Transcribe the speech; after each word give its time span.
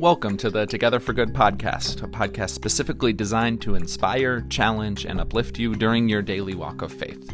Welcome 0.00 0.38
to 0.38 0.48
the 0.48 0.64
Together 0.64 0.98
for 0.98 1.12
Good 1.12 1.34
podcast, 1.34 2.02
a 2.02 2.08
podcast 2.08 2.50
specifically 2.52 3.12
designed 3.12 3.60
to 3.60 3.74
inspire, 3.74 4.40
challenge, 4.48 5.04
and 5.04 5.20
uplift 5.20 5.58
you 5.58 5.74
during 5.74 6.08
your 6.08 6.22
daily 6.22 6.54
walk 6.54 6.80
of 6.80 6.90
faith. 6.90 7.30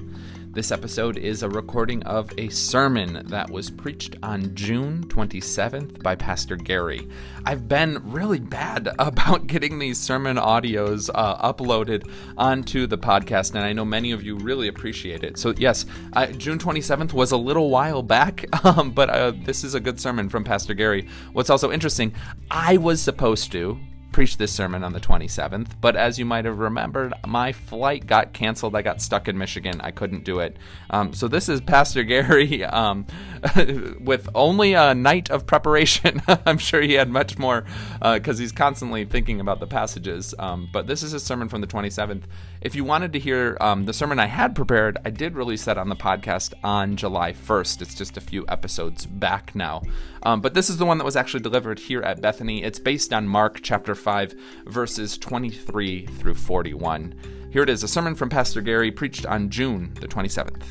This 0.56 0.72
episode 0.72 1.18
is 1.18 1.42
a 1.42 1.50
recording 1.50 2.02
of 2.04 2.32
a 2.38 2.48
sermon 2.48 3.26
that 3.26 3.50
was 3.50 3.68
preached 3.68 4.16
on 4.22 4.54
June 4.54 5.06
27th 5.06 6.02
by 6.02 6.14
Pastor 6.14 6.56
Gary. 6.56 7.06
I've 7.44 7.68
been 7.68 8.00
really 8.10 8.38
bad 8.38 8.88
about 8.98 9.48
getting 9.48 9.78
these 9.78 9.98
sermon 9.98 10.38
audios 10.38 11.10
uh, 11.14 11.52
uploaded 11.52 12.10
onto 12.38 12.86
the 12.86 12.96
podcast, 12.96 13.54
and 13.54 13.66
I 13.66 13.74
know 13.74 13.84
many 13.84 14.12
of 14.12 14.22
you 14.22 14.38
really 14.38 14.66
appreciate 14.66 15.24
it. 15.24 15.36
So, 15.36 15.52
yes, 15.58 15.84
uh, 16.14 16.28
June 16.28 16.58
27th 16.58 17.12
was 17.12 17.32
a 17.32 17.36
little 17.36 17.68
while 17.68 18.02
back, 18.02 18.46
um, 18.64 18.92
but 18.92 19.10
uh, 19.10 19.32
this 19.44 19.62
is 19.62 19.74
a 19.74 19.80
good 19.80 20.00
sermon 20.00 20.30
from 20.30 20.42
Pastor 20.42 20.72
Gary. 20.72 21.06
What's 21.34 21.50
also 21.50 21.70
interesting, 21.70 22.14
I 22.50 22.78
was 22.78 23.02
supposed 23.02 23.52
to 23.52 23.78
preach 24.16 24.38
this 24.38 24.50
sermon 24.50 24.82
on 24.82 24.94
the 24.94 24.98
27th, 24.98 25.72
but 25.78 25.94
as 25.94 26.18
you 26.18 26.24
might 26.24 26.46
have 26.46 26.58
remembered, 26.58 27.12
my 27.26 27.52
flight 27.52 28.06
got 28.06 28.32
canceled. 28.32 28.74
I 28.74 28.80
got 28.80 29.02
stuck 29.02 29.28
in 29.28 29.36
Michigan. 29.36 29.78
I 29.82 29.90
couldn't 29.90 30.24
do 30.24 30.40
it. 30.40 30.56
Um, 30.88 31.12
so 31.12 31.28
this 31.28 31.50
is 31.50 31.60
Pastor 31.60 32.02
Gary 32.02 32.64
um, 32.82 33.06
with 34.00 34.26
only 34.34 34.72
a 34.72 34.94
night 34.94 35.30
of 35.30 35.44
preparation. 35.44 36.22
I'm 36.46 36.56
sure 36.56 36.80
he 36.80 36.94
had 36.94 37.10
much 37.10 37.36
more 37.36 37.66
because 38.00 38.38
uh, 38.38 38.40
he's 38.40 38.52
constantly 38.52 39.04
thinking 39.04 39.38
about 39.38 39.60
the 39.60 39.66
passages. 39.66 40.34
Um, 40.38 40.70
but 40.72 40.86
this 40.86 41.02
is 41.02 41.12
a 41.12 41.20
sermon 41.20 41.50
from 41.50 41.60
the 41.60 41.66
27th. 41.66 42.22
If 42.62 42.74
you 42.74 42.84
wanted 42.84 43.12
to 43.12 43.18
hear 43.18 43.58
um, 43.60 43.84
the 43.84 43.92
sermon 43.92 44.18
I 44.18 44.26
had 44.26 44.56
prepared, 44.56 44.96
I 45.04 45.10
did 45.10 45.36
release 45.36 45.66
that 45.66 45.76
on 45.76 45.90
the 45.90 45.94
podcast 45.94 46.54
on 46.64 46.96
July 46.96 47.34
1st. 47.34 47.82
It's 47.82 47.94
just 47.94 48.16
a 48.16 48.22
few 48.22 48.46
episodes 48.48 49.04
back 49.04 49.54
now. 49.54 49.82
Um, 50.22 50.40
but 50.40 50.54
this 50.54 50.68
is 50.68 50.78
the 50.78 50.86
one 50.86 50.98
that 50.98 51.04
was 51.04 51.14
actually 51.14 51.40
delivered 51.40 51.78
here 51.78 52.02
at 52.02 52.20
Bethany. 52.20 52.64
It's 52.64 52.80
based 52.80 53.12
on 53.12 53.28
Mark 53.28 53.60
chapter 53.62 53.94
5, 54.06 54.36
verses 54.66 55.18
23 55.18 56.06
through 56.06 56.34
41. 56.34 57.48
Here 57.50 57.64
it 57.64 57.68
is 57.68 57.82
a 57.82 57.88
sermon 57.88 58.14
from 58.14 58.28
Pastor 58.28 58.60
Gary 58.60 58.92
preached 58.92 59.26
on 59.26 59.50
June 59.50 59.94
the 59.94 60.06
27th. 60.06 60.62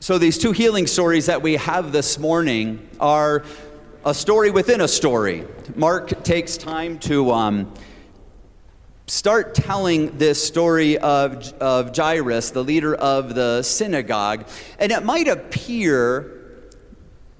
So, 0.00 0.18
these 0.18 0.36
two 0.36 0.52
healing 0.52 0.86
stories 0.86 1.24
that 1.24 1.40
we 1.40 1.54
have 1.54 1.90
this 1.90 2.18
morning 2.18 2.86
are 3.00 3.44
a 4.04 4.12
story 4.12 4.50
within 4.50 4.82
a 4.82 4.88
story. 4.88 5.46
Mark 5.74 6.22
takes 6.22 6.58
time 6.58 6.98
to 6.98 7.30
um, 7.30 7.72
start 9.06 9.54
telling 9.54 10.18
this 10.18 10.46
story 10.46 10.98
of, 10.98 11.50
of 11.62 11.96
Jairus, 11.96 12.50
the 12.50 12.62
leader 12.62 12.94
of 12.94 13.34
the 13.34 13.62
synagogue, 13.62 14.46
and 14.78 14.92
it 14.92 15.02
might 15.02 15.28
appear 15.28 16.37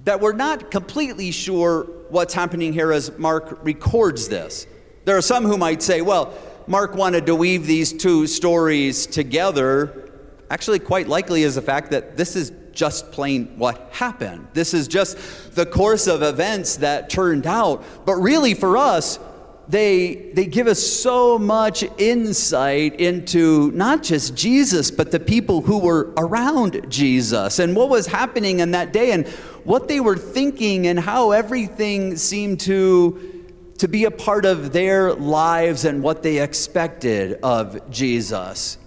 that 0.05 0.19
we're 0.21 0.33
not 0.33 0.71
completely 0.71 1.31
sure 1.31 1.83
what's 2.09 2.33
happening 2.33 2.73
here 2.73 2.91
as 2.91 3.17
Mark 3.17 3.59
records 3.63 4.29
this. 4.29 4.65
There 5.05 5.17
are 5.17 5.21
some 5.21 5.43
who 5.43 5.57
might 5.57 5.81
say, 5.81 6.01
well, 6.01 6.33
Mark 6.67 6.95
wanted 6.95 7.25
to 7.25 7.35
weave 7.35 7.65
these 7.65 7.91
two 7.91 8.27
stories 8.27 9.07
together. 9.07 10.11
Actually, 10.49 10.79
quite 10.79 11.07
likely 11.07 11.43
is 11.43 11.55
the 11.55 11.61
fact 11.61 11.91
that 11.91 12.15
this 12.15 12.35
is 12.35 12.51
just 12.71 13.11
plain 13.11 13.57
what 13.57 13.89
happened. 13.91 14.47
This 14.53 14.73
is 14.73 14.87
just 14.87 15.55
the 15.55 15.65
course 15.65 16.07
of 16.07 16.23
events 16.23 16.77
that 16.77 17.09
turned 17.09 17.45
out. 17.45 17.83
But 18.05 18.15
really, 18.15 18.53
for 18.53 18.77
us, 18.77 19.19
they, 19.69 20.31
they 20.33 20.47
give 20.47 20.65
us 20.65 20.81
so 20.81 21.37
much 21.37 21.83
insight 21.99 22.99
into 22.99 23.69
not 23.71 24.01
just 24.01 24.35
Jesus, 24.35 24.89
but 24.89 25.11
the 25.11 25.19
people 25.19 25.61
who 25.61 25.77
were 25.77 26.11
around 26.17 26.87
Jesus 26.89 27.59
and 27.59 27.75
what 27.75 27.87
was 27.87 28.07
happening 28.07 28.61
in 28.61 28.71
that 28.71 28.91
day 28.91 29.11
and 29.11 29.27
what 29.63 29.87
they 29.87 29.99
were 29.99 30.17
thinking 30.17 30.87
and 30.87 30.99
how 30.99 31.31
everything 31.31 32.15
seemed 32.15 32.59
to, 32.61 33.45
to 33.77 33.87
be 33.87 34.05
a 34.05 34.11
part 34.11 34.43
of 34.43 34.73
their 34.73 35.13
lives 35.13 35.85
and 35.85 36.01
what 36.01 36.23
they 36.23 36.41
expected 36.41 37.39
of 37.43 37.91
Jesus. 37.91 38.79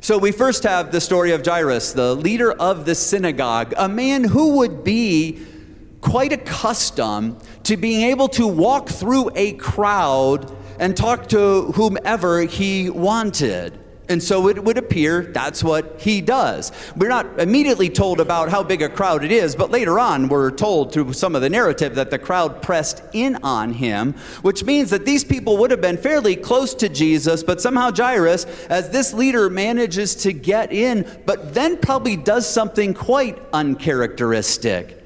So 0.00 0.16
we 0.16 0.32
first 0.32 0.62
have 0.62 0.90
the 0.90 1.02
story 1.02 1.32
of 1.32 1.44
Jairus, 1.44 1.92
the 1.92 2.16
leader 2.16 2.52
of 2.52 2.86
the 2.86 2.94
synagogue, 2.94 3.74
a 3.76 3.90
man 3.90 4.24
who 4.24 4.56
would 4.56 4.84
be 4.84 5.46
quite 6.00 6.32
accustomed 6.32 7.36
to 7.64 7.76
being 7.76 8.02
able 8.02 8.28
to 8.28 8.46
walk 8.46 8.88
through 8.88 9.30
a 9.34 9.52
crowd 9.54 10.50
and 10.78 10.96
talk 10.96 11.28
to 11.28 11.72
whomever 11.72 12.40
he 12.42 12.88
wanted. 12.90 13.78
And 14.10 14.20
so 14.20 14.48
it 14.48 14.64
would 14.64 14.76
appear 14.76 15.22
that's 15.22 15.62
what 15.62 16.00
he 16.00 16.20
does. 16.20 16.72
We're 16.96 17.06
not 17.06 17.38
immediately 17.38 17.88
told 17.88 18.18
about 18.18 18.48
how 18.48 18.64
big 18.64 18.82
a 18.82 18.88
crowd 18.88 19.22
it 19.22 19.30
is, 19.30 19.54
but 19.54 19.70
later 19.70 20.00
on 20.00 20.28
we're 20.28 20.50
told 20.50 20.92
through 20.92 21.12
some 21.12 21.36
of 21.36 21.42
the 21.42 21.48
narrative 21.48 21.94
that 21.94 22.10
the 22.10 22.18
crowd 22.18 22.60
pressed 22.60 23.04
in 23.12 23.36
on 23.44 23.72
him, 23.72 24.14
which 24.42 24.64
means 24.64 24.90
that 24.90 25.06
these 25.06 25.22
people 25.22 25.58
would 25.58 25.70
have 25.70 25.80
been 25.80 25.96
fairly 25.96 26.34
close 26.34 26.74
to 26.74 26.88
Jesus, 26.88 27.44
but 27.44 27.60
somehow 27.60 27.92
Jairus, 27.92 28.46
as 28.68 28.90
this 28.90 29.14
leader, 29.14 29.48
manages 29.48 30.16
to 30.16 30.32
get 30.32 30.72
in, 30.72 31.08
but 31.24 31.54
then 31.54 31.76
probably 31.76 32.16
does 32.16 32.52
something 32.52 32.92
quite 32.92 33.40
uncharacteristic. 33.52 34.99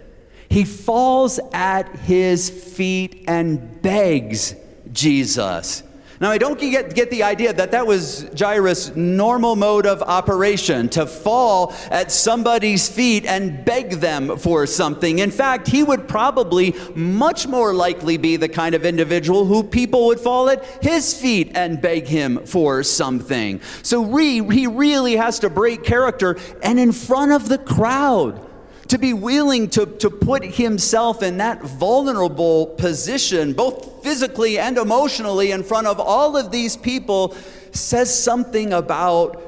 He 0.54 0.64
falls 0.64 1.40
at 1.52 1.88
his 1.96 2.48
feet 2.48 3.24
and 3.26 3.82
begs 3.82 4.54
Jesus. 4.92 5.82
Now, 6.20 6.30
I 6.30 6.38
don't 6.38 6.60
get, 6.60 6.94
get 6.94 7.10
the 7.10 7.24
idea 7.24 7.52
that 7.52 7.72
that 7.72 7.88
was 7.88 8.28
Jairus' 8.38 8.94
normal 8.94 9.56
mode 9.56 9.84
of 9.84 10.00
operation 10.00 10.88
to 10.90 11.08
fall 11.08 11.74
at 11.90 12.12
somebody's 12.12 12.88
feet 12.88 13.26
and 13.26 13.64
beg 13.64 13.94
them 13.94 14.38
for 14.38 14.64
something. 14.68 15.18
In 15.18 15.32
fact, 15.32 15.66
he 15.66 15.82
would 15.82 16.06
probably 16.06 16.76
much 16.94 17.48
more 17.48 17.74
likely 17.74 18.16
be 18.16 18.36
the 18.36 18.48
kind 18.48 18.76
of 18.76 18.86
individual 18.86 19.46
who 19.46 19.64
people 19.64 20.06
would 20.06 20.20
fall 20.20 20.48
at 20.48 20.64
his 20.80 21.20
feet 21.20 21.50
and 21.56 21.82
beg 21.82 22.06
him 22.06 22.46
for 22.46 22.84
something. 22.84 23.60
So 23.82 24.04
he 24.16 24.68
really 24.68 25.16
has 25.16 25.40
to 25.40 25.50
break 25.50 25.82
character 25.82 26.38
and 26.62 26.78
in 26.78 26.92
front 26.92 27.32
of 27.32 27.48
the 27.48 27.58
crowd 27.58 28.52
to 28.88 28.98
be 28.98 29.12
willing 29.12 29.68
to, 29.70 29.86
to 29.86 30.10
put 30.10 30.44
himself 30.44 31.22
in 31.22 31.38
that 31.38 31.62
vulnerable 31.62 32.66
position, 32.66 33.52
both 33.52 34.02
physically 34.02 34.58
and 34.58 34.76
emotionally, 34.76 35.50
in 35.52 35.62
front 35.62 35.86
of 35.86 35.98
all 35.98 36.36
of 36.36 36.50
these 36.50 36.76
people, 36.76 37.34
says 37.72 38.16
something 38.22 38.72
about 38.72 39.40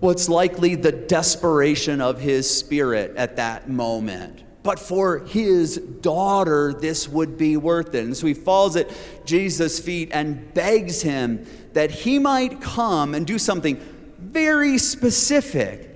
what's 0.00 0.28
likely 0.28 0.74
the 0.74 0.92
desperation 0.92 2.00
of 2.00 2.20
his 2.20 2.48
spirit 2.48 3.16
at 3.16 3.36
that 3.36 3.68
moment. 3.68 4.44
But 4.62 4.78
for 4.78 5.20
his 5.20 5.78
daughter, 5.78 6.72
this 6.72 7.08
would 7.08 7.38
be 7.38 7.56
worth 7.56 7.94
it. 7.94 8.04
And 8.04 8.16
so 8.16 8.26
he 8.26 8.34
falls 8.34 8.76
at 8.76 8.90
Jesus' 9.24 9.78
feet 9.78 10.10
and 10.12 10.52
begs 10.54 11.02
him 11.02 11.46
that 11.72 11.90
he 11.90 12.18
might 12.18 12.60
come 12.60 13.14
and 13.14 13.26
do 13.26 13.38
something 13.38 13.80
very 14.18 14.78
specific 14.78 15.87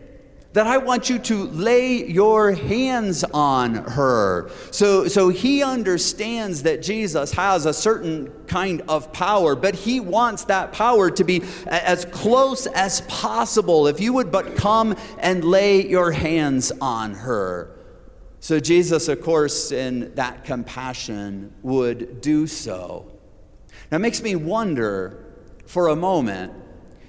that 0.53 0.67
I 0.67 0.79
want 0.79 1.09
you 1.09 1.19
to 1.19 1.45
lay 1.47 2.05
your 2.05 2.53
hands 2.53 3.25
on 3.25 3.75
her. 3.75 4.51
So, 4.71 5.09
so 5.09 5.31
he 5.31 5.63
understands 5.63 6.65
that 6.65 6.83
Jesus 6.83 7.33
has 7.33 7.65
a 7.65 7.73
certain 7.73 8.31
kind 8.47 8.83
of 8.89 9.13
power, 9.13 9.55
but 9.55 9.75
he 9.75 9.99
wants 10.01 10.45
that 10.45 10.73
power 10.73 11.11
to 11.11 11.25
be 11.25 11.43
as 11.67 12.05
close 12.07 12.67
as 12.67 13.01
possible. 13.03 13.87
If 13.87 14.01
you 14.01 14.13
would 14.13 14.31
but 14.31 14.57
come 14.57 14.95
and 15.19 15.43
lay 15.43 15.87
your 15.87 16.13
hands 16.13 16.71
on 16.81 17.15
her. 17.15 17.75
So, 18.41 18.59
Jesus, 18.59 19.09
of 19.09 19.23
course, 19.23 19.71
in 19.71 20.15
that 20.17 20.45
compassion, 20.45 21.55
would 21.63 22.21
do 22.21 22.47
so. 22.47 23.11
Now, 23.91 23.97
it 23.97 24.01
makes 24.01 24.21
me 24.21 24.35
wonder 24.35 25.25
for 25.65 25.89
a 25.89 25.97
moment 25.97 26.53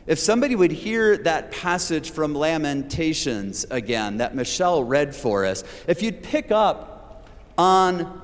if 0.06 0.20
somebody 0.20 0.56
would 0.56 0.72
hear 0.72 1.18
that 1.18 1.52
passage 1.52 2.12
from 2.12 2.36
Lamentations 2.36 3.66
again 3.72 4.18
that 4.18 4.36
Michelle 4.36 4.84
read 4.84 5.16
for 5.16 5.46
us, 5.46 5.64
if 5.88 6.02
you'd 6.02 6.22
pick 6.24 6.52
up 6.52 7.28
on 7.58 8.22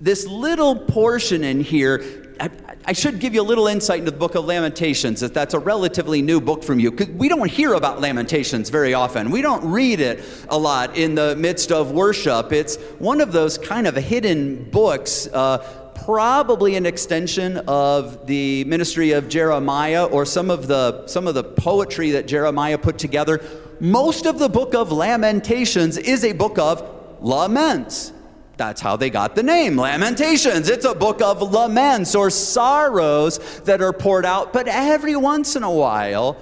this 0.00 0.26
little 0.26 0.76
portion 0.76 1.44
in 1.44 1.60
here, 1.60 2.34
I, 2.40 2.50
I, 2.86 2.92
should 2.92 3.18
give 3.18 3.34
you 3.34 3.42
a 3.42 3.42
little 3.42 3.66
insight 3.66 3.98
into 3.98 4.12
the 4.12 4.16
book 4.16 4.36
of 4.36 4.44
Lamentations, 4.44 5.24
if 5.24 5.34
that's 5.34 5.54
a 5.54 5.58
relatively 5.58 6.22
new 6.22 6.40
book 6.40 6.62
from 6.62 6.78
you. 6.78 6.92
We 6.92 7.28
don't 7.28 7.50
hear 7.50 7.74
about 7.74 8.00
Lamentations 8.00 8.70
very 8.70 8.94
often. 8.94 9.30
We 9.32 9.42
don't 9.42 9.68
read 9.68 9.98
it 9.98 10.24
a 10.48 10.56
lot 10.56 10.96
in 10.96 11.16
the 11.16 11.34
midst 11.34 11.72
of 11.72 11.90
worship. 11.90 12.52
It's 12.52 12.76
one 13.00 13.20
of 13.20 13.32
those 13.32 13.58
kind 13.58 13.88
of 13.88 13.96
hidden 13.96 14.70
books. 14.70 15.26
Uh, 15.26 15.87
probably 16.04 16.76
an 16.76 16.86
extension 16.86 17.58
of 17.68 18.26
the 18.26 18.64
ministry 18.64 19.12
of 19.12 19.28
Jeremiah 19.28 20.04
or 20.04 20.24
some 20.24 20.50
of 20.50 20.66
the 20.66 21.06
some 21.06 21.26
of 21.26 21.34
the 21.34 21.44
poetry 21.44 22.12
that 22.12 22.26
Jeremiah 22.26 22.78
put 22.78 22.98
together. 22.98 23.40
Most 23.80 24.26
of 24.26 24.38
the 24.38 24.48
book 24.48 24.74
of 24.74 24.90
Lamentations 24.92 25.96
is 25.96 26.24
a 26.24 26.32
book 26.32 26.58
of 26.58 26.82
laments. 27.20 28.12
That's 28.56 28.80
how 28.80 28.96
they 28.96 29.08
got 29.08 29.36
the 29.36 29.42
name, 29.42 29.76
Lamentations. 29.76 30.68
It's 30.68 30.84
a 30.84 30.94
book 30.94 31.22
of 31.22 31.40
laments 31.40 32.14
or 32.14 32.28
sorrows 32.28 33.38
that 33.60 33.80
are 33.80 33.92
poured 33.92 34.26
out, 34.26 34.52
but 34.52 34.66
every 34.66 35.14
once 35.14 35.54
in 35.54 35.62
a 35.62 35.70
while, 35.70 36.36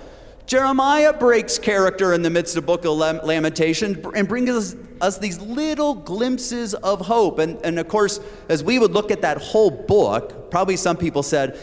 Jeremiah 0.47 1.13
breaks 1.13 1.59
character 1.59 2.13
in 2.13 2.23
the 2.23 2.31
midst 2.31 2.57
of 2.57 2.65
book 2.65 2.85
of 2.85 2.97
Lamentation 2.97 4.05
and 4.15 4.29
brings 4.29 4.49
us, 4.51 4.77
us 5.01 5.19
these 5.19 5.41
little 5.41 5.95
glimpses 5.95 6.73
of 6.75 7.01
hope. 7.01 7.41
And, 7.41 7.59
and 7.65 7.81
of 7.81 7.89
course, 7.89 8.21
as 8.49 8.63
we 8.63 8.79
would 8.79 8.93
look 8.93 9.11
at 9.11 9.23
that 9.23 9.39
whole 9.39 9.71
book, 9.71 10.51
probably 10.53 10.77
some 10.77 10.97
people 10.97 11.25
said, 11.25 11.59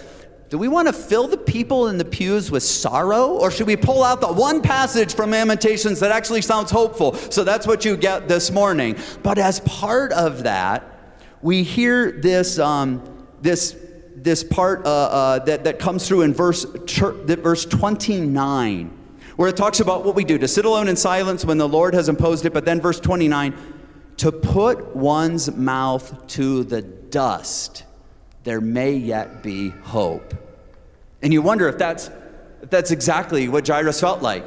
do 0.49 0.57
we 0.57 0.67
want 0.67 0.87
to 0.87 0.93
fill 0.93 1.29
the 1.29 1.37
people 1.37 1.87
in 1.87 1.97
the 1.97 2.05
pews 2.05 2.51
with 2.51 2.61
sorrow? 2.61 3.29
Or 3.29 3.49
should 3.49 3.67
we 3.67 3.77
pull 3.77 4.03
out 4.03 4.19
the 4.19 4.31
one 4.31 4.61
passage 4.61 5.15
from 5.15 5.31
Lamentations 5.31 6.01
that 6.01 6.11
actually 6.11 6.41
sounds 6.41 6.69
hopeful? 6.69 7.15
So 7.15 7.43
that's 7.45 7.65
what 7.65 7.85
you 7.85 7.95
get 7.95 8.27
this 8.27 8.51
morning. 8.51 8.97
But 9.23 9.39
as 9.39 9.61
part 9.61 10.11
of 10.11 10.43
that, 10.43 10.83
we 11.41 11.63
hear 11.63 12.11
this, 12.11 12.59
um, 12.59 13.01
this, 13.41 13.75
this 14.23 14.43
part 14.43 14.85
uh, 14.85 14.89
uh, 14.89 15.39
that, 15.39 15.65
that 15.65 15.79
comes 15.79 16.07
through 16.07 16.21
in 16.21 16.33
verse, 16.33 16.63
verse 16.63 17.65
29, 17.65 18.97
where 19.35 19.49
it 19.49 19.57
talks 19.57 19.79
about 19.79 20.05
what 20.05 20.15
we 20.15 20.23
do 20.23 20.37
to 20.37 20.47
sit 20.47 20.65
alone 20.65 20.87
in 20.87 20.95
silence 20.95 21.43
when 21.43 21.57
the 21.57 21.67
Lord 21.67 21.93
has 21.93 22.07
imposed 22.07 22.45
it. 22.45 22.53
But 22.53 22.65
then 22.65 22.79
verse 22.81 22.99
29 22.99 23.53
to 24.17 24.31
put 24.31 24.95
one's 24.95 25.51
mouth 25.51 26.27
to 26.27 26.63
the 26.63 26.81
dust, 26.81 27.83
there 28.43 28.61
may 28.61 28.93
yet 28.93 29.41
be 29.41 29.69
hope. 29.69 30.33
And 31.21 31.33
you 31.33 31.41
wonder 31.41 31.67
if 31.67 31.77
that's, 31.77 32.09
if 32.61 32.69
that's 32.69 32.91
exactly 32.91 33.49
what 33.49 33.67
Jairus 33.67 33.99
felt 33.99 34.21
like 34.21 34.45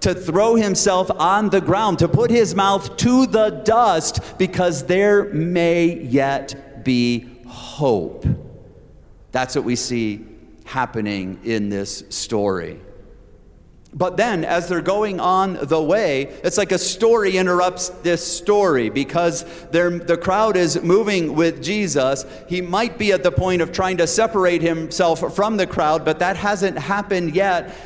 to 0.00 0.14
throw 0.14 0.54
himself 0.54 1.10
on 1.10 1.50
the 1.50 1.60
ground, 1.60 1.98
to 1.98 2.08
put 2.08 2.30
his 2.30 2.54
mouth 2.54 2.96
to 2.98 3.26
the 3.26 3.50
dust, 3.50 4.20
because 4.38 4.86
there 4.86 5.24
may 5.24 5.98
yet 5.98 6.84
be 6.84 7.28
hope. 7.46 8.24
That's 9.32 9.54
what 9.54 9.64
we 9.64 9.76
see 9.76 10.26
happening 10.64 11.40
in 11.44 11.68
this 11.68 12.04
story. 12.10 12.80
But 13.92 14.16
then, 14.16 14.44
as 14.44 14.68
they're 14.68 14.80
going 14.80 15.18
on 15.18 15.58
the 15.62 15.82
way, 15.82 16.22
it's 16.44 16.56
like 16.56 16.70
a 16.70 16.78
story 16.78 17.36
interrupts 17.36 17.88
this 17.88 18.24
story 18.24 18.88
because 18.88 19.42
the 19.72 20.18
crowd 20.22 20.56
is 20.56 20.80
moving 20.80 21.34
with 21.34 21.60
Jesus. 21.60 22.24
He 22.48 22.60
might 22.60 22.98
be 22.98 23.12
at 23.12 23.24
the 23.24 23.32
point 23.32 23.62
of 23.62 23.72
trying 23.72 23.96
to 23.96 24.06
separate 24.06 24.62
himself 24.62 25.34
from 25.34 25.56
the 25.56 25.66
crowd, 25.66 26.04
but 26.04 26.20
that 26.20 26.36
hasn't 26.36 26.78
happened 26.78 27.34
yet. 27.34 27.76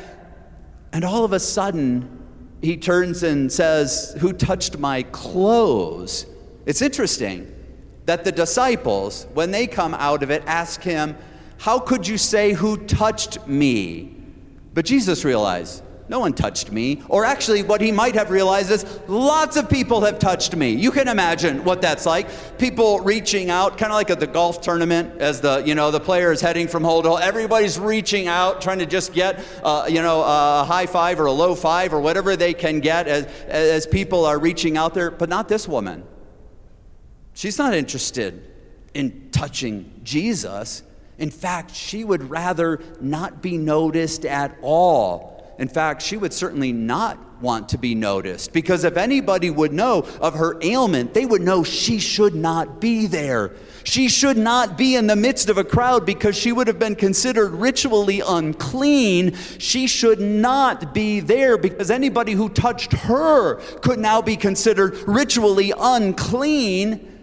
And 0.92 1.06
all 1.06 1.24
of 1.24 1.32
a 1.32 1.40
sudden, 1.40 2.22
he 2.60 2.76
turns 2.76 3.22
and 3.22 3.50
says, 3.50 4.14
Who 4.20 4.34
touched 4.34 4.78
my 4.78 5.04
clothes? 5.04 6.26
It's 6.66 6.82
interesting 6.82 7.50
that 8.04 8.24
the 8.24 8.32
disciples, 8.32 9.26
when 9.32 9.50
they 9.50 9.66
come 9.66 9.94
out 9.94 10.22
of 10.22 10.30
it, 10.30 10.42
ask 10.46 10.82
him, 10.82 11.16
How 11.58 11.78
could 11.78 12.06
you 12.06 12.18
say, 12.18 12.52
Who 12.52 12.76
touched 12.76 13.46
me? 13.46 14.16
But 14.74 14.84
Jesus 14.84 15.24
realized, 15.24 15.84
no 16.08 16.18
one 16.20 16.34
touched 16.34 16.70
me. 16.70 17.02
Or 17.08 17.24
actually, 17.24 17.62
what 17.62 17.80
he 17.80 17.90
might 17.90 18.14
have 18.14 18.30
realized 18.30 18.70
is 18.70 18.84
lots 19.08 19.56
of 19.56 19.70
people 19.70 20.02
have 20.02 20.18
touched 20.18 20.54
me. 20.54 20.70
You 20.70 20.90
can 20.90 21.08
imagine 21.08 21.64
what 21.64 21.80
that's 21.80 22.04
like. 22.04 22.28
People 22.58 23.00
reaching 23.00 23.48
out, 23.48 23.78
kind 23.78 23.90
of 23.90 23.96
like 23.96 24.10
at 24.10 24.20
the 24.20 24.26
golf 24.26 24.60
tournament, 24.60 25.20
as 25.20 25.40
the 25.40 25.62
you 25.64 25.74
know 25.74 25.90
the 25.90 26.00
player 26.00 26.30
is 26.30 26.42
heading 26.42 26.68
from 26.68 26.84
hole 26.84 27.02
to 27.02 27.08
hole. 27.08 27.18
Everybody's 27.18 27.78
reaching 27.78 28.28
out, 28.28 28.60
trying 28.60 28.80
to 28.80 28.86
just 28.86 29.14
get 29.14 29.42
uh, 29.62 29.86
you 29.88 30.02
know 30.02 30.22
a 30.22 30.64
high 30.66 30.86
five 30.86 31.18
or 31.18 31.26
a 31.26 31.32
low 31.32 31.54
five 31.54 31.94
or 31.94 32.00
whatever 32.00 32.36
they 32.36 32.52
can 32.52 32.80
get 32.80 33.08
as 33.08 33.24
as 33.46 33.86
people 33.86 34.26
are 34.26 34.38
reaching 34.38 34.76
out 34.76 34.92
there. 34.92 35.10
But 35.10 35.30
not 35.30 35.48
this 35.48 35.66
woman. 35.66 36.06
She's 37.32 37.58
not 37.58 37.74
interested 37.74 38.50
in 38.92 39.30
touching 39.30 40.00
Jesus. 40.04 40.82
In 41.18 41.30
fact, 41.30 41.74
she 41.74 42.04
would 42.04 42.30
rather 42.30 42.80
not 43.00 43.42
be 43.42 43.56
noticed 43.56 44.24
at 44.24 44.56
all 44.62 45.34
in 45.58 45.68
fact, 45.68 46.02
she 46.02 46.16
would 46.16 46.32
certainly 46.32 46.72
not 46.72 47.18
want 47.40 47.68
to 47.68 47.78
be 47.78 47.94
noticed 47.94 48.52
because 48.52 48.84
if 48.84 48.96
anybody 48.96 49.50
would 49.50 49.72
know 49.72 50.06
of 50.20 50.34
her 50.34 50.58
ailment, 50.62 51.14
they 51.14 51.26
would 51.26 51.42
know 51.42 51.62
she 51.62 52.00
should 52.00 52.34
not 52.34 52.80
be 52.80 53.06
there. 53.06 53.52
She 53.84 54.08
should 54.08 54.36
not 54.36 54.76
be 54.78 54.96
in 54.96 55.06
the 55.06 55.14
midst 55.14 55.48
of 55.48 55.58
a 55.58 55.64
crowd 55.64 56.06
because 56.06 56.36
she 56.36 56.50
would 56.50 56.66
have 56.66 56.78
been 56.78 56.96
considered 56.96 57.52
ritually 57.52 58.20
unclean. 58.26 59.34
She 59.58 59.86
should 59.86 60.20
not 60.20 60.92
be 60.94 61.20
there 61.20 61.56
because 61.56 61.90
anybody 61.90 62.32
who 62.32 62.48
touched 62.48 62.92
her 62.92 63.56
could 63.80 63.98
now 63.98 64.22
be 64.22 64.36
considered 64.36 64.96
ritually 65.06 65.72
unclean. 65.78 67.13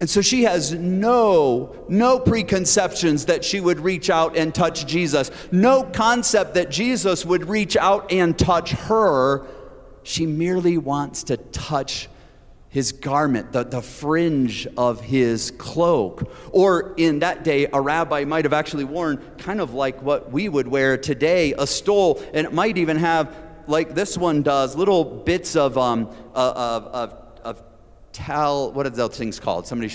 And 0.00 0.08
so 0.08 0.22
she 0.22 0.44
has 0.44 0.72
no, 0.72 1.84
no 1.88 2.18
preconceptions 2.18 3.26
that 3.26 3.44
she 3.44 3.60
would 3.60 3.80
reach 3.80 4.08
out 4.08 4.34
and 4.34 4.54
touch 4.54 4.86
Jesus, 4.86 5.30
no 5.52 5.82
concept 5.82 6.54
that 6.54 6.70
Jesus 6.70 7.26
would 7.26 7.48
reach 7.48 7.76
out 7.76 8.10
and 8.10 8.38
touch 8.38 8.72
her. 8.72 9.46
She 10.02 10.24
merely 10.24 10.78
wants 10.78 11.24
to 11.24 11.36
touch 11.36 12.08
his 12.70 12.92
garment, 12.92 13.52
the, 13.52 13.64
the 13.64 13.82
fringe 13.82 14.66
of 14.78 15.02
his 15.02 15.50
cloak. 15.50 16.32
Or 16.52 16.94
in 16.96 17.18
that 17.18 17.44
day, 17.44 17.66
a 17.70 17.80
rabbi 17.80 18.24
might 18.24 18.46
have 18.46 18.54
actually 18.54 18.84
worn 18.84 19.18
kind 19.36 19.60
of 19.60 19.74
like 19.74 20.00
what 20.00 20.32
we 20.32 20.48
would 20.48 20.68
wear 20.68 20.96
today 20.96 21.52
a 21.58 21.66
stole, 21.66 22.22
and 22.32 22.46
it 22.46 22.54
might 22.54 22.78
even 22.78 22.96
have, 22.96 23.36
like 23.66 23.94
this 23.94 24.16
one 24.16 24.42
does, 24.42 24.76
little 24.76 25.04
bits 25.04 25.56
of, 25.56 25.76
um, 25.76 26.08
uh, 26.34 26.52
of, 26.56 26.84
of 26.86 27.19
tal, 28.12 28.72
what 28.72 28.86
are 28.86 28.90
those 28.90 29.16
things 29.16 29.40
called? 29.40 29.66
Somebody, 29.66 29.92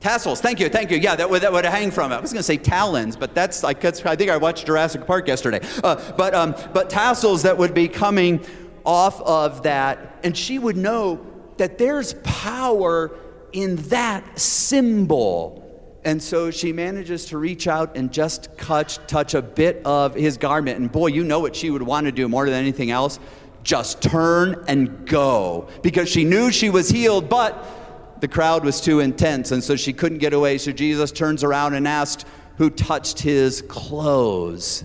tassels. 0.00 0.40
Thank 0.40 0.60
you, 0.60 0.68
thank 0.68 0.90
you. 0.90 0.98
Yeah, 0.98 1.14
that 1.16 1.28
would, 1.28 1.42
that 1.42 1.52
would 1.52 1.64
hang 1.64 1.90
from 1.90 2.12
it. 2.12 2.16
I 2.16 2.20
was 2.20 2.32
going 2.32 2.40
to 2.40 2.44
say 2.44 2.56
talons, 2.56 3.16
but 3.16 3.34
that's 3.34 3.62
like 3.62 3.80
that's, 3.80 4.04
I 4.04 4.16
think 4.16 4.30
I 4.30 4.36
watched 4.36 4.66
Jurassic 4.66 5.06
Park 5.06 5.28
yesterday. 5.28 5.60
Uh, 5.84 6.12
but 6.12 6.34
um, 6.34 6.54
but 6.72 6.90
tassels 6.90 7.42
that 7.42 7.56
would 7.56 7.74
be 7.74 7.88
coming 7.88 8.44
off 8.84 9.20
of 9.22 9.62
that, 9.64 10.20
and 10.24 10.36
she 10.36 10.58
would 10.58 10.76
know 10.76 11.24
that 11.58 11.76
there's 11.78 12.14
power 12.24 13.10
in 13.52 13.76
that 13.76 14.38
symbol. 14.38 15.58
And 16.02 16.22
so 16.22 16.50
she 16.50 16.72
manages 16.72 17.26
to 17.26 17.36
reach 17.36 17.66
out 17.66 17.94
and 17.94 18.10
just 18.10 18.56
touch, 18.56 18.96
touch 19.06 19.34
a 19.34 19.42
bit 19.42 19.82
of 19.84 20.14
his 20.14 20.38
garment. 20.38 20.78
And 20.78 20.90
boy, 20.90 21.08
you 21.08 21.24
know 21.24 21.40
what 21.40 21.54
she 21.54 21.68
would 21.68 21.82
want 21.82 22.06
to 22.06 22.12
do 22.12 22.26
more 22.26 22.46
than 22.46 22.54
anything 22.54 22.90
else 22.90 23.18
just 23.62 24.02
turn 24.02 24.64
and 24.68 25.06
go 25.06 25.68
because 25.82 26.08
she 26.08 26.24
knew 26.24 26.50
she 26.50 26.70
was 26.70 26.88
healed, 26.88 27.28
but 27.28 28.20
the 28.20 28.28
crowd 28.28 28.64
was 28.64 28.80
too 28.80 29.00
intense, 29.00 29.50
and 29.50 29.62
so 29.62 29.76
she 29.76 29.92
couldn't 29.92 30.18
get 30.18 30.32
away. 30.32 30.58
So 30.58 30.72
Jesus 30.72 31.10
turns 31.12 31.42
around 31.42 31.74
and 31.74 31.88
asks, 31.88 32.24
Who 32.58 32.70
touched 32.70 33.20
his 33.20 33.62
clothes? 33.62 34.84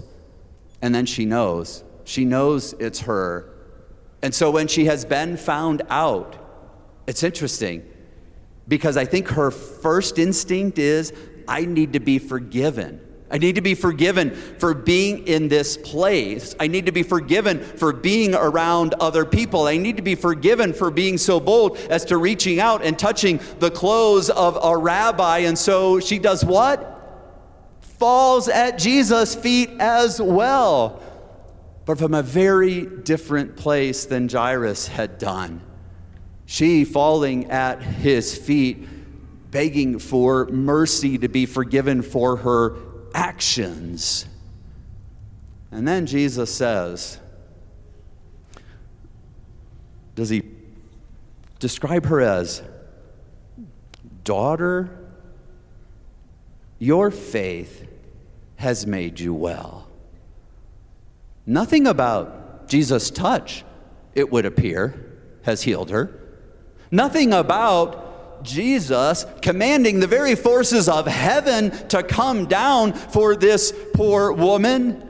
And 0.82 0.94
then 0.94 1.06
she 1.06 1.26
knows. 1.26 1.84
She 2.04 2.26
knows 2.26 2.74
it's 2.80 3.02
her. 3.02 3.52
And 4.22 4.34
so 4.34 4.52
when 4.52 4.68
she 4.68 4.86
has 4.86 5.06
been 5.06 5.38
found 5.38 5.82
out, 5.90 6.38
it's 7.08 7.24
interesting 7.24 7.86
because 8.68 8.98
I 8.98 9.06
think 9.06 9.28
her 9.30 9.52
first 9.52 10.18
instinct 10.18 10.80
is, 10.80 11.14
I 11.48 11.66
need 11.66 11.94
to 11.94 12.00
be 12.00 12.18
forgiven. 12.20 13.05
I 13.30 13.40
need 13.40 13.56
to 13.56 13.62
be 13.62 13.74
forgiven 13.74 14.32
for 14.32 14.76
being 14.76 15.28
in 15.28 15.48
this 15.48 15.78
place. 15.78 16.56
I 16.60 16.68
need 16.68 16.86
to 16.86 16.92
be 16.92 17.02
forgiven 17.02 17.60
for 17.60 17.92
being 17.92 18.36
around 18.36 18.94
other 19.00 19.26
people. 19.26 19.66
I 19.66 19.78
need 19.78 19.98
to 19.98 20.04
be 20.04 20.14
forgiven 20.14 20.74
for 20.74 20.92
being 20.92 21.18
so 21.18 21.40
bold 21.40 21.78
as 21.90 22.06
to 22.06 22.18
reaching 22.18 22.60
out 22.60 22.84
and 22.84 22.98
touching 22.98 23.40
the 23.60 23.72
clothes 23.72 24.30
of 24.30 24.60
a 24.64 24.78
rabbi. 24.78 25.40
And 25.40 25.58
so 25.58 26.00
she 26.00 26.20
does 26.20 26.46
what? 26.46 26.92
Falls 27.82 28.48
at 28.48 28.78
Jesus' 28.78 29.34
feet 29.34 29.72
as 29.80 30.22
well, 30.22 31.02
but 31.86 31.98
from 31.98 32.14
a 32.14 32.22
very 32.22 32.86
different 32.86 33.56
place 33.56 34.06
than 34.06 34.30
Jairus 34.30 34.88
had 34.88 35.18
done. 35.18 35.62
She 36.46 36.86
falling 36.86 37.50
at 37.50 37.82
his 37.82 38.38
feet, 38.38 38.88
begging 39.50 39.98
for 39.98 40.46
mercy 40.48 41.18
to 41.18 41.28
be 41.28 41.48
forgiven 41.48 42.04
for 42.04 42.36
her 42.38 42.76
actions. 43.16 44.26
And 45.72 45.88
then 45.88 46.06
Jesus 46.06 46.54
says, 46.54 47.20
Does 50.14 50.30
he 50.30 50.44
describe 51.60 52.06
her 52.06 52.22
as 52.22 52.62
daughter? 54.24 54.90
Your 56.78 57.10
faith 57.10 57.88
has 58.58 58.86
made 58.86 59.20
you 59.20 59.34
well. 59.34 59.88
Nothing 61.46 61.88
about 61.88 62.68
Jesus' 62.68 63.10
touch, 63.10 63.64
it 64.14 64.32
would 64.32 64.46
appear, 64.46 65.18
has 65.44 65.64
healed 65.64 65.90
her. 65.90 66.20
Nothing 66.92 67.34
about 67.34 68.05
Jesus 68.44 69.26
commanding 69.42 70.00
the 70.00 70.08
very 70.08 70.36
forces 70.36 70.88
of 70.88 71.08
heaven 71.08 71.72
to 71.88 72.04
come 72.04 72.46
down 72.46 72.94
for 72.94 73.36
this 73.36 73.74
poor 73.94 74.32
woman. 74.32 75.02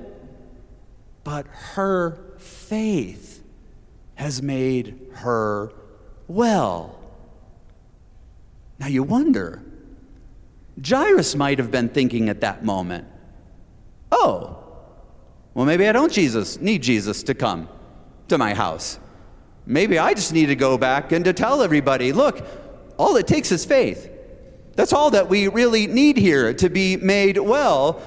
But 1.24 1.48
her 1.48 2.20
faith 2.38 3.44
has 4.15 4.41
made 4.41 5.00
her 5.13 5.72
well. 6.27 7.00
Now 8.79 8.88
you 8.88 9.03
wonder, 9.03 9.63
Jairus 10.86 11.36
might 11.36 11.60
have 11.60 11.72
been 11.72 11.89
thinking 11.89 12.29
at 12.29 12.41
that 12.41 12.63
moment, 12.63 13.08
oh, 14.12 14.58
well, 15.53 15.65
maybe 15.65 15.88
I 15.88 15.91
don't 15.91 16.12
Jesus, 16.12 16.60
need 16.60 16.84
Jesus 16.84 17.24
to 17.24 17.34
come 17.34 17.70
to 18.27 18.38
my 18.38 18.53
house. 18.53 19.00
Maybe 19.65 19.98
I 19.98 20.13
just 20.13 20.34
need 20.34 20.48
to 20.48 20.55
go 20.55 20.77
back 20.77 21.12
and 21.12 21.25
to 21.25 21.34
tell 21.34 21.62
everybody 21.62 22.12
look, 22.12 22.46
all 22.98 23.16
it 23.18 23.28
takes 23.28 23.52
is 23.52 23.66
faith. 23.66 24.10
That's 24.75 24.94
all 24.94 25.12
that 25.12 25.30
we 25.30 25.48
really 25.48 25.88
need 25.88 26.18
here 26.18 26.54
to 26.56 26.70
be 26.70 26.98
made 26.98 27.38
well. 27.38 28.02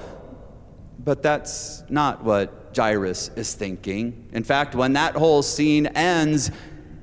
But 1.03 1.23
that's 1.23 1.83
not 1.89 2.23
what 2.23 2.71
Jairus 2.75 3.31
is 3.35 3.53
thinking. 3.53 4.29
In 4.33 4.43
fact, 4.43 4.75
when 4.75 4.93
that 4.93 5.15
whole 5.15 5.41
scene 5.41 5.87
ends, 5.87 6.51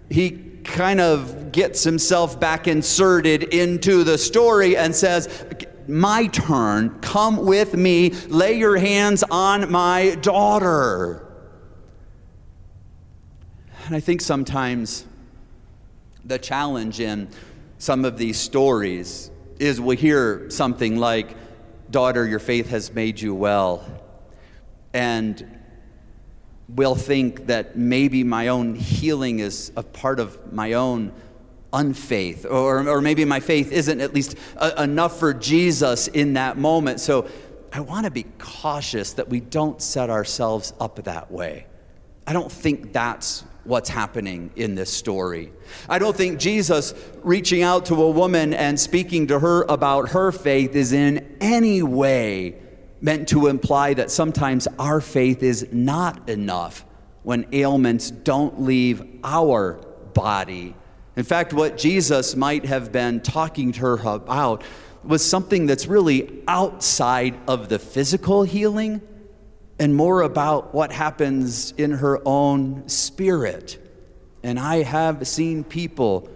he 0.08 0.30
kind 0.64 1.00
of 1.00 1.52
gets 1.52 1.82
himself 1.84 2.38
back 2.38 2.68
inserted 2.68 3.42
into 3.42 4.04
the 4.04 4.18
story 4.18 4.76
and 4.76 4.94
says, 4.94 5.44
My 5.88 6.26
turn, 6.26 7.00
come 7.00 7.44
with 7.44 7.74
me, 7.74 8.10
lay 8.28 8.58
your 8.58 8.76
hands 8.76 9.24
on 9.30 9.70
my 9.70 10.16
daughter. 10.20 11.26
And 13.86 13.94
I 13.94 14.00
think 14.00 14.20
sometimes 14.20 15.06
the 16.24 16.38
challenge 16.38 17.00
in 17.00 17.28
some 17.78 18.04
of 18.04 18.18
these 18.18 18.38
stories 18.38 19.30
is 19.58 19.80
we 19.80 19.96
hear 19.96 20.50
something 20.50 20.96
like, 20.96 21.36
Daughter, 21.90 22.26
your 22.26 22.40
faith 22.40 22.70
has 22.70 22.92
made 22.92 23.20
you 23.20 23.32
well. 23.34 23.84
And 24.92 25.60
we'll 26.68 26.96
think 26.96 27.46
that 27.46 27.76
maybe 27.76 28.24
my 28.24 28.48
own 28.48 28.74
healing 28.74 29.38
is 29.38 29.70
a 29.76 29.82
part 29.84 30.18
of 30.18 30.52
my 30.52 30.72
own 30.72 31.12
unfaith, 31.72 32.44
or, 32.44 32.88
or 32.88 33.00
maybe 33.00 33.24
my 33.24 33.40
faith 33.40 33.70
isn't 33.70 34.00
at 34.00 34.14
least 34.14 34.36
a, 34.56 34.82
enough 34.82 35.18
for 35.18 35.32
Jesus 35.34 36.08
in 36.08 36.34
that 36.34 36.56
moment. 36.56 37.00
So 37.00 37.28
I 37.72 37.80
want 37.80 38.06
to 38.06 38.10
be 38.10 38.24
cautious 38.38 39.12
that 39.14 39.28
we 39.28 39.40
don't 39.40 39.80
set 39.80 40.10
ourselves 40.10 40.72
up 40.80 41.04
that 41.04 41.30
way. 41.30 41.66
I 42.26 42.32
don't 42.32 42.50
think 42.50 42.92
that's 42.92 43.44
what's 43.66 43.88
happening 43.88 44.50
in 44.56 44.74
this 44.74 44.92
story. 44.92 45.52
I 45.88 45.98
don't 45.98 46.16
think 46.16 46.38
Jesus 46.38 46.94
reaching 47.22 47.62
out 47.62 47.86
to 47.86 47.94
a 48.02 48.10
woman 48.10 48.54
and 48.54 48.78
speaking 48.78 49.26
to 49.28 49.38
her 49.38 49.62
about 49.68 50.10
her 50.10 50.32
faith 50.32 50.74
is 50.74 50.92
in 50.92 51.36
any 51.40 51.82
way 51.82 52.56
meant 53.00 53.28
to 53.28 53.46
imply 53.46 53.94
that 53.94 54.10
sometimes 54.10 54.66
our 54.78 55.00
faith 55.00 55.42
is 55.42 55.68
not 55.72 56.28
enough 56.28 56.84
when 57.22 57.46
ailments 57.52 58.10
don't 58.10 58.62
leave 58.62 59.02
our 59.24 59.74
body. 60.14 60.74
In 61.16 61.24
fact, 61.24 61.52
what 61.52 61.76
Jesus 61.76 62.36
might 62.36 62.64
have 62.66 62.92
been 62.92 63.20
talking 63.20 63.72
to 63.72 63.80
her 63.80 64.00
about 64.04 64.62
was 65.02 65.24
something 65.24 65.66
that's 65.66 65.86
really 65.86 66.42
outside 66.48 67.38
of 67.48 67.68
the 67.68 67.78
physical 67.78 68.42
healing 68.42 69.00
and 69.78 69.94
more 69.94 70.22
about 70.22 70.74
what 70.74 70.92
happens 70.92 71.72
in 71.72 71.90
her 71.92 72.20
own 72.24 72.88
spirit. 72.88 73.78
And 74.42 74.58
I 74.58 74.82
have 74.82 75.26
seen 75.26 75.64
people 75.64 76.28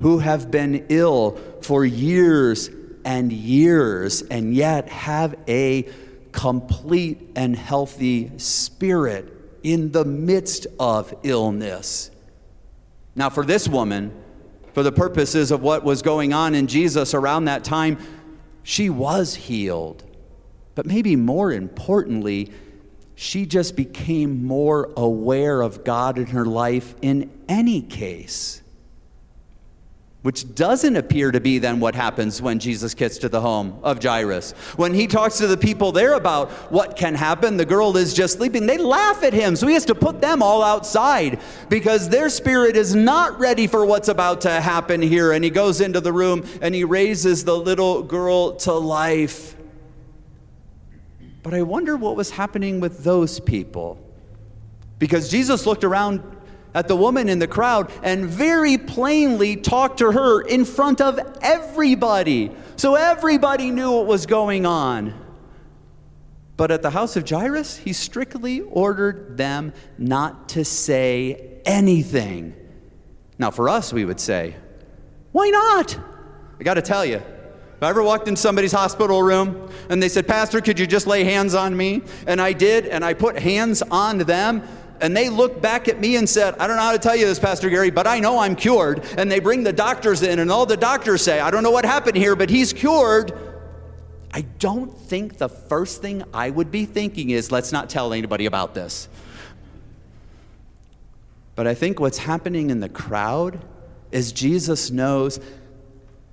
who 0.00 0.18
have 0.18 0.50
been 0.50 0.86
ill 0.88 1.38
for 1.62 1.84
years 1.84 2.70
and 3.04 3.32
years 3.32 4.22
and 4.22 4.54
yet 4.54 4.88
have 4.88 5.34
a 5.48 5.88
complete 6.32 7.30
and 7.36 7.54
healthy 7.56 8.32
spirit 8.38 9.32
in 9.62 9.92
the 9.92 10.04
midst 10.04 10.66
of 10.78 11.14
illness. 11.22 12.10
Now, 13.14 13.30
for 13.30 13.44
this 13.44 13.68
woman, 13.68 14.12
for 14.72 14.82
the 14.82 14.92
purposes 14.92 15.50
of 15.50 15.62
what 15.62 15.84
was 15.84 16.02
going 16.02 16.32
on 16.32 16.54
in 16.54 16.66
Jesus 16.66 17.14
around 17.14 17.44
that 17.44 17.62
time, 17.62 17.98
she 18.62 18.88
was 18.90 19.34
healed. 19.34 20.04
But 20.74 20.86
maybe 20.86 21.16
more 21.16 21.52
importantly, 21.52 22.50
she 23.14 23.46
just 23.46 23.76
became 23.76 24.44
more 24.44 24.90
aware 24.96 25.60
of 25.60 25.84
God 25.84 26.18
in 26.18 26.26
her 26.26 26.44
life 26.44 26.94
in 27.02 27.30
any 27.48 27.82
case 27.82 28.62
which 30.22 30.54
doesn't 30.54 30.96
appear 30.96 31.32
to 31.32 31.40
be 31.40 31.58
then 31.58 31.80
what 31.80 31.94
happens 31.94 32.40
when 32.40 32.58
Jesus 32.60 32.94
gets 32.94 33.18
to 33.18 33.28
the 33.28 33.40
home 33.40 33.78
of 33.82 34.02
Jairus. 34.02 34.52
When 34.76 34.94
he 34.94 35.08
talks 35.08 35.38
to 35.38 35.48
the 35.48 35.56
people 35.56 35.90
there 35.90 36.14
about 36.14 36.50
what 36.70 36.96
can 36.96 37.14
happen, 37.14 37.56
the 37.56 37.64
girl 37.64 37.96
is 37.96 38.14
just 38.14 38.38
sleeping. 38.38 38.66
They 38.66 38.78
laugh 38.78 39.24
at 39.24 39.32
him, 39.32 39.56
so 39.56 39.66
he 39.66 39.74
has 39.74 39.84
to 39.86 39.94
put 39.94 40.20
them 40.20 40.42
all 40.42 40.62
outside 40.62 41.40
because 41.68 42.08
their 42.08 42.28
spirit 42.28 42.76
is 42.76 42.94
not 42.94 43.38
ready 43.38 43.66
for 43.66 43.84
what's 43.84 44.08
about 44.08 44.42
to 44.42 44.60
happen 44.60 45.02
here. 45.02 45.32
And 45.32 45.42
he 45.42 45.50
goes 45.50 45.80
into 45.80 46.00
the 46.00 46.12
room 46.12 46.46
and 46.60 46.74
he 46.74 46.84
raises 46.84 47.44
the 47.44 47.56
little 47.56 48.02
girl 48.02 48.52
to 48.56 48.72
life. 48.72 49.56
But 51.42 51.54
I 51.54 51.62
wonder 51.62 51.96
what 51.96 52.16
was 52.16 52.30
happening 52.30 52.80
with 52.80 53.04
those 53.04 53.40
people. 53.40 53.98
Because 54.98 55.28
Jesus 55.28 55.66
looked 55.66 55.84
around 55.84 56.22
at 56.74 56.88
the 56.88 56.96
woman 56.96 57.28
in 57.28 57.38
the 57.38 57.46
crowd 57.46 57.90
and 58.02 58.26
very 58.26 58.78
plainly 58.78 59.56
talked 59.56 59.98
to 59.98 60.12
her 60.12 60.40
in 60.40 60.64
front 60.64 61.00
of 61.00 61.18
everybody. 61.42 62.52
So 62.76 62.94
everybody 62.94 63.70
knew 63.70 63.90
what 63.92 64.06
was 64.06 64.26
going 64.26 64.64
on. 64.64 65.14
But 66.56 66.70
at 66.70 66.82
the 66.82 66.90
house 66.90 67.16
of 67.16 67.28
Jairus, 67.28 67.78
he 67.78 67.92
strictly 67.92 68.60
ordered 68.60 69.36
them 69.36 69.72
not 69.98 70.50
to 70.50 70.64
say 70.64 71.60
anything. 71.64 72.54
Now, 73.38 73.50
for 73.50 73.68
us, 73.68 73.92
we 73.92 74.04
would 74.04 74.20
say, 74.20 74.54
why 75.32 75.48
not? 75.50 75.98
I 76.60 76.62
got 76.62 76.74
to 76.74 76.82
tell 76.82 77.04
you, 77.04 77.22
I 77.82 77.90
ever 77.90 78.02
walked 78.02 78.28
in 78.28 78.36
somebody's 78.36 78.72
hospital 78.72 79.22
room 79.22 79.68
and 79.88 80.02
they 80.02 80.08
said, 80.08 80.28
Pastor, 80.28 80.60
could 80.60 80.78
you 80.78 80.86
just 80.86 81.06
lay 81.06 81.24
hands 81.24 81.54
on 81.54 81.76
me? 81.76 82.02
And 82.26 82.40
I 82.40 82.52
did, 82.52 82.86
and 82.86 83.04
I 83.04 83.14
put 83.14 83.38
hands 83.38 83.82
on 83.82 84.18
them, 84.18 84.62
and 85.00 85.16
they 85.16 85.28
looked 85.28 85.60
back 85.60 85.88
at 85.88 85.98
me 85.98 86.14
and 86.14 86.28
said, 86.28 86.54
I 86.60 86.68
don't 86.68 86.76
know 86.76 86.82
how 86.82 86.92
to 86.92 86.98
tell 86.98 87.16
you 87.16 87.26
this, 87.26 87.40
Pastor 87.40 87.68
Gary, 87.68 87.90
but 87.90 88.06
I 88.06 88.20
know 88.20 88.38
I'm 88.38 88.54
cured. 88.54 89.04
And 89.18 89.30
they 89.30 89.40
bring 89.40 89.64
the 89.64 89.72
doctors 89.72 90.22
in, 90.22 90.38
and 90.38 90.50
all 90.50 90.64
the 90.64 90.76
doctors 90.76 91.22
say, 91.22 91.40
I 91.40 91.50
don't 91.50 91.64
know 91.64 91.72
what 91.72 91.84
happened 91.84 92.16
here, 92.16 92.36
but 92.36 92.50
he's 92.50 92.72
cured. 92.72 93.32
I 94.32 94.42
don't 94.60 94.96
think 94.96 95.38
the 95.38 95.48
first 95.48 96.00
thing 96.00 96.22
I 96.32 96.50
would 96.50 96.70
be 96.70 96.86
thinking 96.86 97.30
is, 97.30 97.50
let's 97.50 97.72
not 97.72 97.90
tell 97.90 98.12
anybody 98.12 98.46
about 98.46 98.74
this. 98.74 99.08
But 101.56 101.66
I 101.66 101.74
think 101.74 101.98
what's 101.98 102.18
happening 102.18 102.70
in 102.70 102.78
the 102.78 102.88
crowd 102.88 103.60
is 104.12 104.30
Jesus 104.30 104.90
knows 104.92 105.40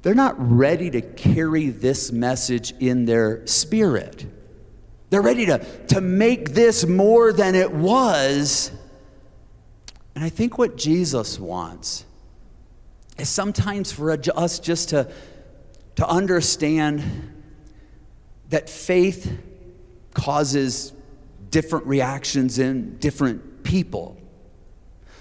they're 0.02 0.16
not 0.16 0.36
ready 0.38 0.90
to 0.92 1.02
carry 1.02 1.70
this 1.70 2.12
message 2.12 2.74
in 2.80 3.06
their 3.06 3.46
spirit. 3.46 4.26
They're 5.10 5.22
ready 5.22 5.48
to, 5.48 5.60
to 5.88 6.02
make 6.02 6.54
this 6.54 6.86
more 6.86 7.34
than 7.34 7.56
it 7.56 7.72
was. 7.72 8.72
And 10.16 10.24
I 10.24 10.30
think 10.30 10.58
what 10.58 10.78
Jesus 10.78 11.40
wants 11.40 12.06
is 13.18 13.28
sometimes 13.28 13.92
for 13.92 14.12
us 14.12 14.60
just 14.60 14.90
to, 14.90 15.12
to 15.96 16.08
understand 16.08 17.04
that 18.50 18.70
faith 18.70 19.38
causes 20.14 20.94
different 21.50 21.86
reactions 21.86 22.60
in 22.60 22.98
different 23.00 23.64
people. 23.64 24.18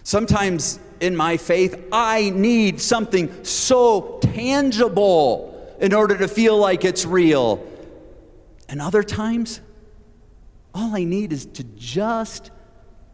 Sometimes 0.02 0.78
in 1.00 1.16
my 1.16 1.36
faith, 1.36 1.88
I 1.92 2.30
need 2.30 2.80
something 2.80 3.44
so 3.44 4.18
tangible 4.20 5.76
in 5.80 5.92
order 5.92 6.16
to 6.18 6.28
feel 6.28 6.58
like 6.58 6.84
it's 6.84 7.04
real. 7.06 7.64
And 8.68 8.80
other 8.80 9.02
times, 9.02 9.60
all 10.74 10.94
I 10.94 11.04
need 11.04 11.32
is 11.32 11.46
to 11.46 11.64
just 11.64 12.50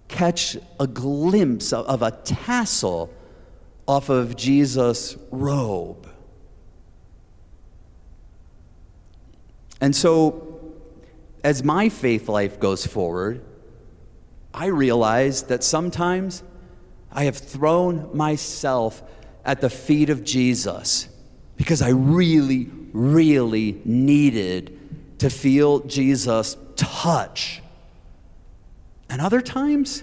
catch 0.09 0.57
a 0.81 0.87
glimpse 0.87 1.73
of, 1.73 1.87
of 1.87 2.03
a 2.03 2.11
tassel 2.11 3.12
off 3.87 4.09
of 4.09 4.37
Jesus' 4.37 5.17
robe. 5.31 6.09
And 9.81 9.95
so, 9.95 10.75
as 11.43 11.62
my 11.62 11.88
faith 11.88 12.29
life 12.29 12.59
goes 12.59 12.87
forward, 12.87 13.45
I 14.55 14.67
realize 14.67 15.43
that 15.45 15.62
sometimes 15.62 16.43
I 17.14 17.25
have 17.25 17.38
thrown 17.38 18.11
myself 18.14 19.02
at 19.44 19.61
the 19.61 19.71
feet 19.71 20.11
of 20.11 20.25
Jesus 20.25 21.09
because 21.56 21.80
I 21.80 21.90
really, 21.90 22.68
really 22.92 23.80
needed 23.85 25.18
to 25.21 25.30
feel 25.30 25.80
Jesus' 25.80 26.56
touch. 26.76 27.62
And 29.09 29.21
other 29.21 29.40
times, 29.40 30.02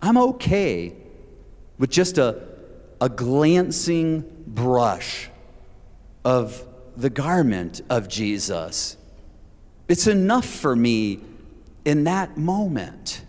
I'm 0.00 0.16
okay 0.16 0.94
with 1.78 1.90
just 1.90 2.18
a, 2.18 2.40
a 3.00 3.08
glancing 3.08 4.44
brush 4.46 5.28
of 6.24 6.64
the 6.96 7.10
garment 7.10 7.80
of 7.90 8.08
Jesus. 8.08 8.96
It's 9.88 10.06
enough 10.06 10.46
for 10.46 10.76
me 10.76 11.20
in 11.84 12.04
that 12.04 12.36
moment. 12.36 13.22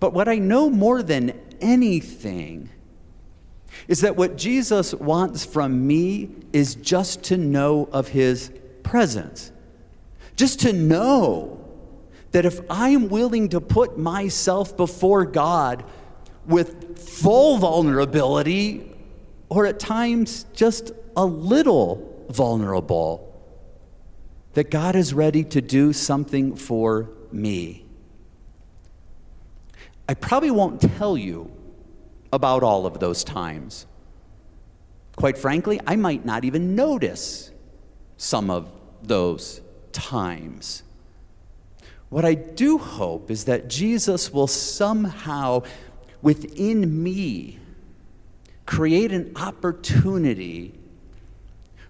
But 0.00 0.14
what 0.14 0.28
I 0.28 0.36
know 0.36 0.70
more 0.70 1.02
than 1.02 1.38
anything 1.60 2.70
is 3.86 4.00
that 4.00 4.16
what 4.16 4.36
Jesus 4.36 4.94
wants 4.94 5.44
from 5.44 5.86
me 5.86 6.30
is 6.52 6.74
just 6.74 7.22
to 7.24 7.36
know 7.36 7.88
of 7.92 8.08
his 8.08 8.50
presence. 8.82 9.52
Just 10.36 10.60
to 10.60 10.72
know 10.72 11.58
that 12.32 12.46
if 12.46 12.60
I 12.70 12.90
am 12.90 13.08
willing 13.08 13.50
to 13.50 13.60
put 13.60 13.98
myself 13.98 14.76
before 14.76 15.24
God 15.24 15.84
with 16.46 16.98
full 16.98 17.58
vulnerability 17.58 18.90
or 19.48 19.66
at 19.66 19.78
times 19.78 20.46
just 20.54 20.92
a 21.16 21.24
little 21.24 22.26
vulnerable, 22.30 23.26
that 24.54 24.70
God 24.70 24.96
is 24.96 25.12
ready 25.12 25.44
to 25.44 25.60
do 25.60 25.92
something 25.92 26.56
for 26.56 27.10
me. 27.30 27.84
I 30.10 30.14
probably 30.14 30.50
won't 30.50 30.80
tell 30.80 31.16
you 31.16 31.52
about 32.32 32.64
all 32.64 32.84
of 32.84 32.98
those 32.98 33.22
times. 33.22 33.86
Quite 35.14 35.38
frankly, 35.38 35.80
I 35.86 35.94
might 35.94 36.24
not 36.26 36.44
even 36.44 36.74
notice 36.74 37.52
some 38.16 38.50
of 38.50 38.72
those 39.04 39.60
times. 39.92 40.82
What 42.08 42.24
I 42.24 42.34
do 42.34 42.76
hope 42.76 43.30
is 43.30 43.44
that 43.44 43.68
Jesus 43.68 44.32
will 44.32 44.48
somehow, 44.48 45.62
within 46.22 47.04
me, 47.04 47.60
create 48.66 49.12
an 49.12 49.30
opportunity 49.36 50.74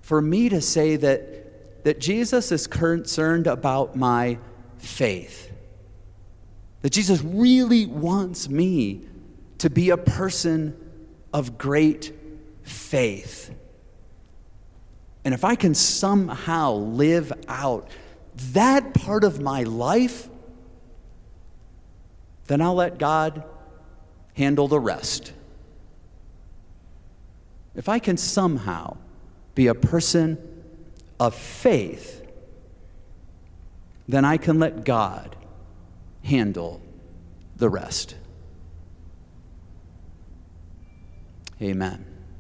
for 0.03 0.21
me 0.21 0.51
to 0.51 0.61
say 0.61 0.97
that, 0.97 1.85
that 1.85 2.01
Jesus 2.01 2.53
is 2.53 2.67
concerned 2.67 3.47
about 3.47 3.97
my 3.97 4.37
faith. 4.77 5.50
That 6.83 6.91
Jesus 6.91 7.23
really 7.23 7.87
wants 7.87 8.49
me 8.49 9.03
to 9.59 9.69
be 9.69 9.91
a 9.91 9.97
person 9.97 10.77
of 11.33 11.59
great 11.59 12.13
faith. 12.63 13.55
And 15.25 15.35
if 15.35 15.45
I 15.45 15.55
can 15.55 15.75
somehow 15.75 16.73
live 16.73 17.33
out 17.47 17.89
that 18.53 18.95
part 18.95 19.25
of 19.25 19.41
my 19.41 19.65
life, 19.65 20.29
then 22.47 22.61
I'll 22.63 22.75
let 22.75 22.99
God 22.99 23.45
handle 24.35 24.67
the 24.67 24.81
rest. 24.81 25.33
If 27.75 27.89
I 27.89 27.99
can 27.99 28.17
somehow 28.17 28.97
be 29.55 29.67
a 29.67 29.75
person 29.75 30.39
of 31.19 31.35
faith, 31.35 32.27
then 34.09 34.25
I 34.25 34.39
can 34.39 34.59
let 34.59 34.85
God 34.85 35.37
handle 36.23 36.81
the 37.57 37.69
rest. 37.69 38.15
Amen. 41.61 42.10